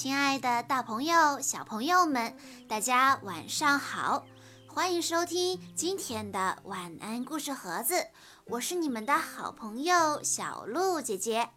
[0.00, 2.36] 亲爱的，大朋友、小朋友们，
[2.68, 4.24] 大家晚上好！
[4.68, 8.06] 欢迎收听今天的晚安故事盒子，
[8.46, 11.48] 我是你们的好朋友小鹿姐姐。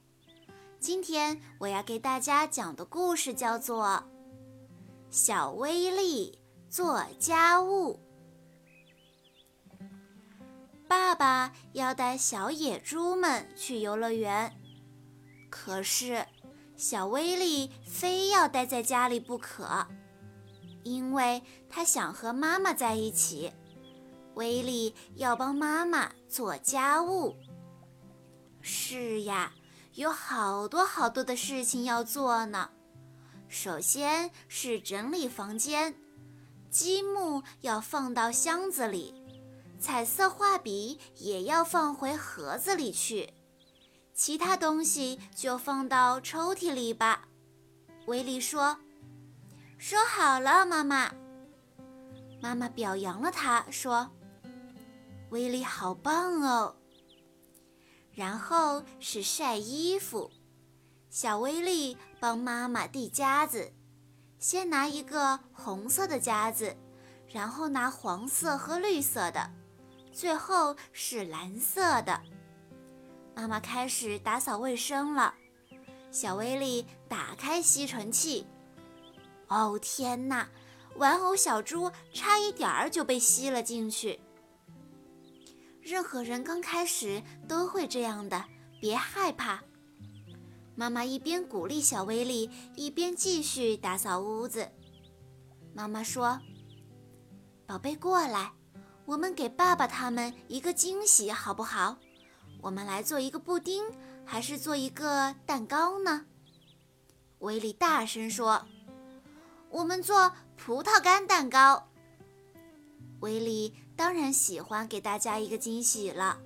[0.79, 3.85] 今天我要给大家讲的故事叫做
[5.11, 7.99] 《小威力做家务》。
[10.87, 14.51] 爸爸要带小野猪们去游乐园，
[15.51, 16.25] 可是。
[16.81, 19.85] 小威力非要待在家里不可，
[20.81, 23.53] 因为他想和妈妈在一起。
[24.33, 27.35] 威力要帮妈妈做家务。
[28.61, 29.53] 是呀，
[29.93, 32.71] 有好多好多的事情要做呢。
[33.47, 35.93] 首先是整理房间，
[36.71, 39.13] 积木要放到箱子里，
[39.79, 43.31] 彩色画笔也要放回盒子里去。
[44.23, 47.27] 其他东西就放到抽屉里吧，
[48.05, 48.77] 威力说
[49.79, 51.11] ：“说好了，妈妈。”
[52.39, 54.11] 妈妈表扬了他，说
[55.31, 56.75] ：“威力好棒哦。”
[58.13, 60.29] 然后是晒衣服，
[61.09, 63.73] 小威力帮妈妈递夹子，
[64.37, 66.77] 先拿一个红色的夹子，
[67.27, 69.49] 然后拿黄色和绿色的，
[70.13, 72.21] 最后是蓝色的。
[73.35, 75.33] 妈妈开始打扫卫生了，
[76.11, 78.45] 小威力打开吸尘器。
[79.47, 80.47] 哦天哪，
[80.95, 84.19] 玩偶小猪差一点儿就被吸了进去。
[85.81, 88.45] 任何人刚开始都会这样的，
[88.79, 89.63] 别害怕。
[90.75, 94.69] 妈妈一边鼓励小威力，一边继续打扫屋子。
[95.73, 96.39] 妈妈说
[97.65, 98.51] ：“宝贝，过来，
[99.05, 101.97] 我们给爸爸他们一个惊喜，好不好？”
[102.61, 103.83] 我们来做一个布丁，
[104.23, 106.25] 还是做一个蛋糕呢？
[107.39, 108.67] 威力大声说
[109.69, 111.89] ：“我们做葡萄干蛋糕。”
[113.21, 116.39] 威力当然喜欢给大家一个惊喜了，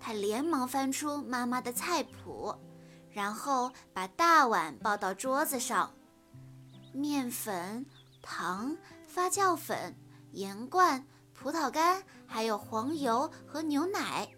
[0.00, 2.54] 他连忙翻出妈妈的菜谱，
[3.10, 5.92] 然后把大碗抱到桌子上，
[6.92, 7.84] 面粉、
[8.22, 8.76] 糖、
[9.06, 9.96] 发酵粉、
[10.30, 14.28] 盐罐、葡萄干，还有黄油和牛奶。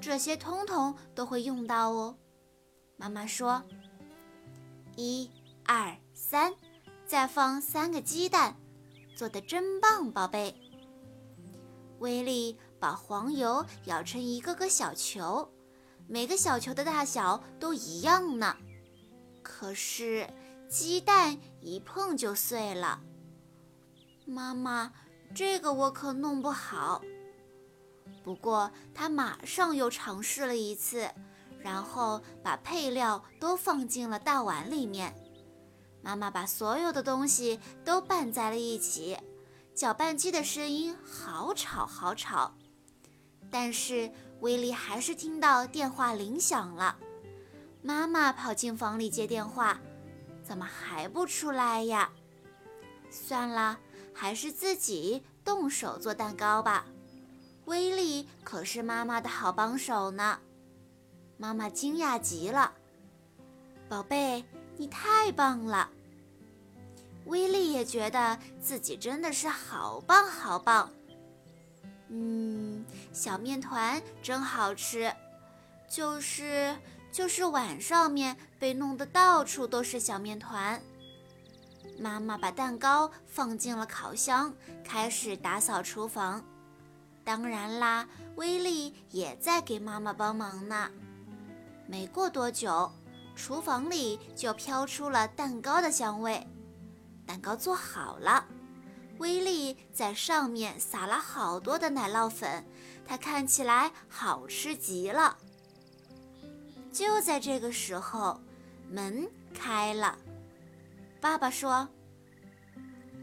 [0.00, 2.16] 这些通通都会用到哦，
[2.96, 3.62] 妈妈说
[4.96, 5.30] ：“一、
[5.64, 6.54] 二、三，
[7.06, 8.56] 再放三个鸡蛋，
[9.16, 10.54] 做的真棒，宝贝。”
[11.98, 15.50] 威力把黄油舀成一个个小球，
[16.06, 18.54] 每个小球的大小都一样呢。
[19.42, 20.28] 可是
[20.68, 23.00] 鸡蛋一碰就碎了，
[24.26, 24.92] 妈妈，
[25.34, 27.02] 这个我可弄不好。
[28.22, 31.08] 不过，他马上又尝试了一次，
[31.60, 35.14] 然后把配料都放进了大碗里面。
[36.02, 39.16] 妈妈把所有的东西都拌在了一起，
[39.74, 42.54] 搅拌机的声音好吵好吵。
[43.50, 46.96] 但是威力还是听到电话铃响了。
[47.82, 49.80] 妈妈跑进房里接电话，
[50.42, 52.10] 怎么还不出来呀？
[53.08, 53.78] 算了，
[54.12, 56.86] 还是自己动手做蛋糕吧。
[57.66, 60.38] 威力可是妈妈的好帮手呢，
[61.36, 62.72] 妈妈惊讶极了。
[63.88, 64.44] 宝贝，
[64.76, 65.88] 你太棒了！
[67.26, 70.90] 威力也觉得自己真的是好棒好棒。
[72.08, 75.12] 嗯，小面团真好吃，
[75.88, 76.76] 就是
[77.10, 80.80] 就是碗上面被弄得到处都是小面团。
[81.98, 86.44] 妈妈把蛋糕放进了烤箱，开始打扫厨房。
[87.26, 90.88] 当然啦，威力也在给妈妈帮忙呢。
[91.88, 92.88] 没过多久，
[93.34, 96.46] 厨房里就飘出了蛋糕的香味。
[97.26, 98.46] 蛋糕做好了，
[99.18, 102.64] 威力在上面撒了好多的奶酪粉，
[103.04, 105.36] 它看起来好吃极了。
[106.92, 108.40] 就在这个时候，
[108.88, 110.16] 门开了。
[111.20, 111.88] 爸爸说：“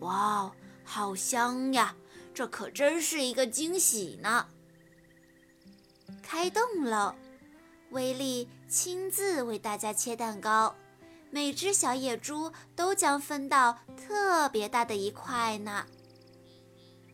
[0.02, 0.52] 哇，
[0.84, 1.96] 好香呀！”
[2.34, 4.48] 这可真是一个惊喜呢！
[6.22, 7.16] 开动了，
[7.92, 10.76] 威力亲自为大家切蛋糕，
[11.30, 15.86] 每只小野猪都将分到特别大的一块呢。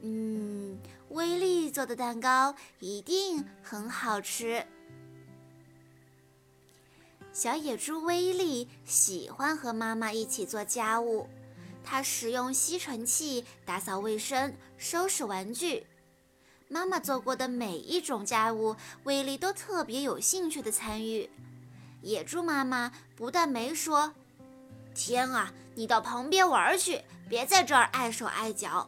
[0.02, 0.80] 嗯，
[1.10, 4.66] 威力做的蛋糕一定很好吃。
[7.34, 11.28] 小野猪威力喜欢和妈妈一起做家务。
[11.84, 15.86] 他使用吸尘器打扫卫生、收拾玩具。
[16.68, 21.30] 妈妈做过的每一种家务，威力都特别有兴趣的参与。
[22.02, 24.14] 野猪妈妈不但没说
[24.94, 28.88] ：“天啊，你到旁边玩去，别在这儿碍手碍脚。”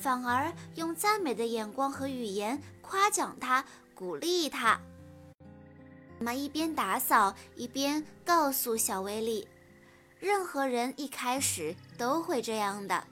[0.00, 3.64] 反而用赞美的眼光和语言夸奖他，
[3.94, 4.80] 鼓励他。
[6.18, 9.46] 妈妈一边打扫一边告诉小威力
[10.22, 13.08] ：“任何人一开始都会这样的，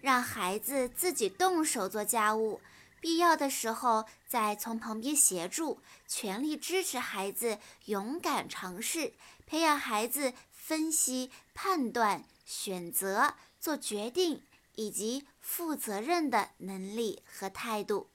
[0.00, 2.60] 让孩子自己动手做家务，
[3.00, 9.14] 必要的时候再从旁边协助，全力支持孩子勇敢尝试，
[9.44, 14.44] 培养孩子分析、判断、选择、做决定。”
[14.74, 18.08] 以及负责任的能力和态度。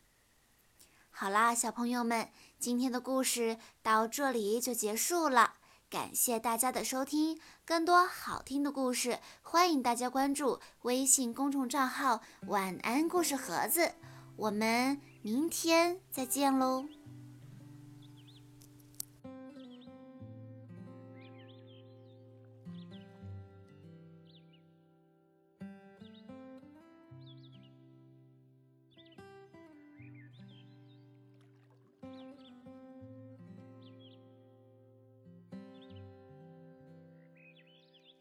[1.12, 5.57] 好啦，小朋友们，今天的故事到这里就结束了。
[5.90, 13.94] 感谢大家的收听，更多好听的故事，欢迎大家关注微信公众账号“晚安故事盒子”。
[14.36, 16.86] 我们明天再见喽！